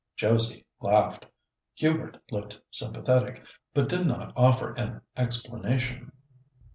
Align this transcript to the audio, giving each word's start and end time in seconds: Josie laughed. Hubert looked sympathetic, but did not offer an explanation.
Josie 0.15 0.65
laughed. 0.81 1.27
Hubert 1.75 2.17
looked 2.31 2.59
sympathetic, 2.71 3.43
but 3.71 3.87
did 3.87 4.07
not 4.07 4.33
offer 4.35 4.73
an 4.73 5.01
explanation. 5.15 6.11